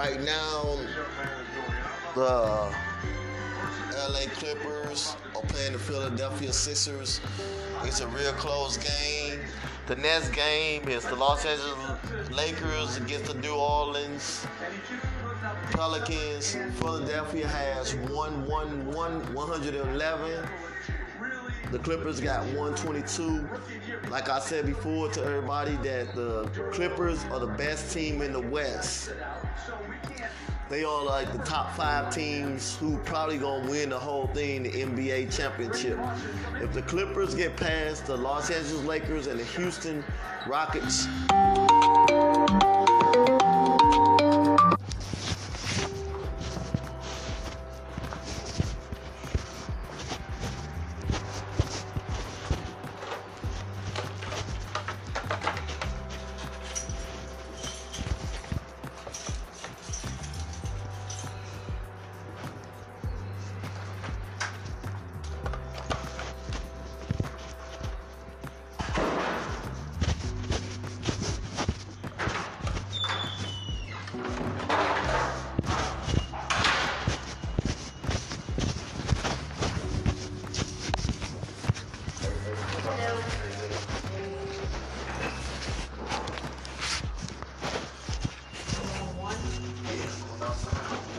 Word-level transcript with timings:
right 0.00 0.22
now, 0.22 0.78
the 2.14 2.74
LA 4.08 4.24
Clippers 4.32 5.14
are 5.36 5.42
playing 5.42 5.74
the 5.74 5.78
Philadelphia 5.78 6.50
Sixers. 6.54 7.20
It's 7.82 8.00
a 8.00 8.06
real 8.06 8.32
close 8.32 8.78
game. 8.78 9.40
The 9.88 9.96
next 9.96 10.30
game 10.30 10.88
is 10.88 11.04
the 11.04 11.16
Los 11.16 11.44
Angeles 11.44 12.30
Lakers 12.30 12.96
against 12.96 13.26
the 13.26 13.34
New 13.42 13.54
Orleans 13.54 14.46
Pelicans. 15.72 16.56
Philadelphia 16.78 17.46
has 17.46 17.94
111, 17.94 19.34
111. 19.34 20.48
The 21.70 21.78
Clippers 21.78 22.20
got 22.20 22.44
122. 22.46 23.48
Like 24.10 24.28
I 24.28 24.40
said 24.40 24.66
before 24.66 25.08
to 25.10 25.24
everybody, 25.24 25.76
that 25.76 26.14
the 26.14 26.48
Clippers 26.72 27.24
are 27.30 27.38
the 27.38 27.46
best 27.46 27.92
team 27.92 28.22
in 28.22 28.32
the 28.32 28.40
West. 28.40 29.12
They 30.68 30.84
are 30.84 31.04
like 31.04 31.32
the 31.32 31.38
top 31.38 31.76
five 31.76 32.14
teams 32.14 32.76
who 32.76 32.98
probably 32.98 33.38
gonna 33.38 33.68
win 33.68 33.90
the 33.90 33.98
whole 33.98 34.28
thing, 34.28 34.64
the 34.64 34.70
NBA 34.70 35.36
championship. 35.36 35.98
If 36.60 36.72
the 36.72 36.82
Clippers 36.82 37.34
get 37.34 37.56
past 37.56 38.06
the 38.06 38.16
Los 38.16 38.50
Angeles 38.50 38.84
Lakers 38.84 39.26
and 39.26 39.38
the 39.38 39.44
Houston 39.44 40.04
Rockets, 40.46 41.06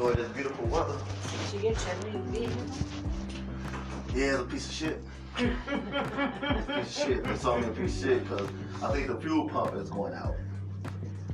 enjoy 0.02 0.14
this 0.22 0.32
beautiful 0.32 0.66
weather. 0.68 0.98
Did 1.52 1.54
you 1.64 1.70
get 1.70 1.86
your 2.04 2.14
new 2.14 2.20
vehicle? 2.32 2.64
Yeah, 4.16 4.34
it's 4.34 4.42
a 4.42 4.46
piece 4.46 4.66
of 4.68 4.74
shit. 4.74 5.02
piece 5.38 5.48
of 7.00 7.08
shit. 7.08 7.26
It's 7.28 7.46
only 7.46 7.68
a 7.68 7.72
piece 7.72 7.98
of 8.04 8.10
shit 8.10 8.24
because 8.30 8.50
I 8.84 8.92
think 8.92 9.08
the 9.08 9.16
fuel 9.22 9.48
pump 9.50 9.76
is 9.76 9.90
going 9.90 10.14
out. 10.14 10.36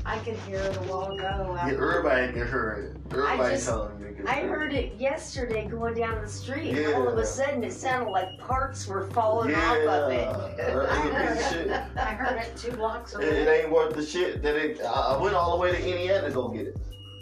I 0.05 0.19
could 0.19 0.35
hear 0.39 0.59
it 0.59 0.75
a 0.77 0.79
while 0.81 1.11
ago. 1.11 1.53
Yeah, 1.57 1.71
everybody 1.71 2.27
can 2.33 2.47
hear 2.47 2.93
it. 3.09 3.13
Everybody 3.13 3.55
just- 3.55 3.67
telling 3.67 3.99
me. 4.01 4.03
I 4.27 4.41
heard 4.41 4.73
it 4.73 4.95
yesterday 4.99 5.67
going 5.67 5.93
down 5.93 6.21
the 6.21 6.27
street. 6.27 6.71
and 6.75 6.95
All 6.95 7.07
of 7.07 7.17
a 7.19 7.25
sudden, 7.25 7.63
it 7.63 7.71
sounded 7.71 8.09
like 8.09 8.27
parts 8.39 8.87
were 8.87 9.07
falling 9.11 9.51
Yeah, 9.51 9.71
off 9.71 9.77
of 9.87 10.11
it. 10.11 10.59
it's 10.59 10.69
a 10.75 11.35
piece 11.35 11.45
of 11.45 11.51
shit. 11.53 11.71
I 11.97 12.13
heard 12.15 12.37
it 12.41 12.57
two 12.57 12.71
blocks 12.71 13.13
away. 13.13 13.25
it 13.25 13.47
ain't 13.47 13.71
worth 13.71 13.93
the 13.95 14.03
shit 14.03 14.41
that 14.41 14.55
it. 14.55 14.81
I 14.81 15.15
went 15.21 15.35
all 15.35 15.51
the 15.55 15.57
way 15.61 15.71
to 15.71 15.77
Indiana 15.77 16.27
to 16.29 16.33
go 16.33 16.47
get 16.49 16.67
it. 16.67 16.77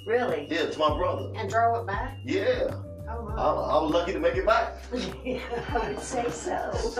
Really? 0.05 0.47
Yeah, 0.49 0.61
it's 0.61 0.77
my 0.77 0.95
brother. 0.95 1.31
And 1.35 1.49
drove 1.49 1.83
it 1.83 1.87
back? 1.87 2.19
Yeah, 2.23 2.75
Oh, 3.07 3.27
I, 3.37 3.77
I 3.77 3.83
was 3.83 3.91
lucky 3.91 4.13
to 4.13 4.19
make 4.19 4.35
it 4.35 4.45
back. 4.45 4.81
yeah, 5.25 5.39
I 5.73 5.89
would 5.89 5.99
say 5.99 6.29
so. 6.29 6.55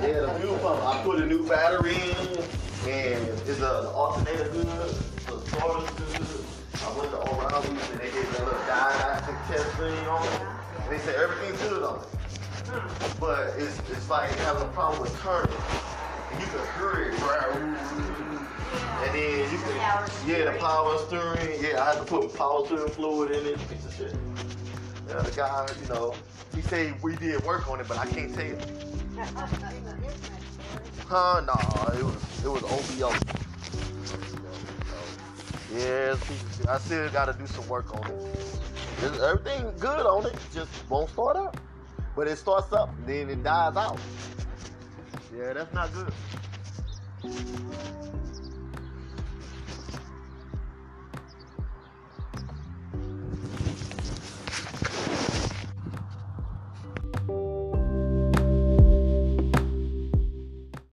Yeah, 0.00 0.20
the 0.20 0.36
fuel 0.40 0.58
pump. 0.58 0.84
I 0.84 1.02
put 1.02 1.20
a 1.20 1.26
new 1.26 1.46
battery 1.48 1.94
in, 1.94 2.88
and 2.88 3.28
it's 3.46 3.58
a 3.58 3.60
the 3.60 3.90
alternator 3.90 4.48
good, 4.50 4.66
the 4.66 5.40
starter's 5.48 5.90
good. 5.90 6.44
I 6.82 6.98
went 6.98 7.10
to 7.10 7.18
O'Reilly's 7.18 7.90
and 7.90 8.00
they 8.00 8.10
gave 8.10 8.30
me 8.30 8.38
a 8.38 8.44
little 8.44 8.66
diagnostic 8.66 9.34
test 9.48 9.76
thing 9.76 10.06
on 10.06 10.24
it. 10.26 10.40
And 10.84 10.92
they 10.92 10.98
said 10.98 11.16
everything's 11.16 11.60
good 11.62 11.82
on 11.82 12.00
it. 12.00 12.06
Hmm. 12.70 13.20
But 13.20 13.54
it's 13.58 13.78
it's 13.90 14.08
like 14.08 14.30
having 14.46 14.62
a 14.62 14.72
problem 14.72 15.02
with 15.02 15.18
turning. 15.20 15.52
And 16.30 16.40
you 16.40 16.46
can 16.46 16.64
hear 16.78 17.12
it, 17.12 17.20
Power 19.90 20.06
can, 20.06 20.28
yeah, 20.28 20.52
the 20.52 20.58
power 20.58 20.98
steering. 20.98 21.60
Yeah, 21.60 21.82
I 21.82 21.86
had 21.86 21.98
to 21.98 22.04
put 22.04 22.32
power 22.36 22.64
steering 22.64 22.90
fluid 22.90 23.32
in 23.32 23.44
it. 23.44 23.68
Piece 23.68 23.84
of 23.84 23.92
shit. 23.92 24.14
Yeah, 25.08 25.20
the 25.22 25.32
guy, 25.32 25.66
you 25.82 25.88
know, 25.88 26.14
he 26.54 26.62
said 26.62 27.02
we 27.02 27.16
did 27.16 27.42
work 27.44 27.68
on 27.68 27.80
it, 27.80 27.88
but 27.88 27.98
I 27.98 28.06
can't 28.06 28.32
tell. 28.32 28.56
Huh? 31.08 31.40
Nah, 31.44 31.92
it 31.98 32.04
was 32.04 32.44
it 32.44 32.48
was 32.48 32.62
OBO. 32.62 33.12
Yeah, 35.74 36.14
I 36.68 36.78
still 36.78 37.10
got 37.10 37.24
to 37.24 37.32
do 37.32 37.46
some 37.48 37.68
work 37.68 37.92
on 37.92 38.08
it. 38.12 39.20
Everything 39.20 39.72
good 39.80 40.06
on 40.06 40.24
it, 40.26 40.36
just 40.54 40.70
won't 40.88 41.10
start 41.10 41.36
up. 41.36 41.56
But 42.14 42.28
it 42.28 42.38
starts 42.38 42.72
up, 42.72 42.94
then 43.06 43.28
it 43.28 43.42
dies 43.42 43.76
out. 43.76 43.98
Yeah, 45.36 45.52
that's 45.52 45.74
not 45.74 45.90
good. 45.92 46.12